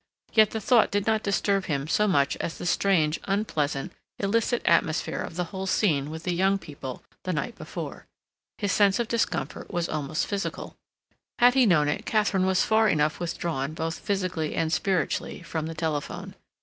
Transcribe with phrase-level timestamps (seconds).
[0.33, 5.21] Yet the thought did not disturb him so much as the strange, unpleasant, illicit atmosphere
[5.21, 8.07] of the whole scene with the young people the night before.
[8.57, 10.75] His sense of discomfort was almost physical.
[11.37, 15.75] Had he known it, Katharine was far enough withdrawn, both physically and spiritually, from the
[15.75, 16.33] telephone.